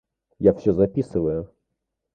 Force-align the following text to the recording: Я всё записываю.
Я 0.39 0.51
всё 0.53 0.73
записываю. 0.73 1.47